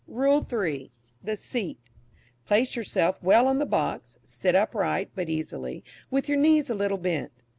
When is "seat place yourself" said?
1.35-3.21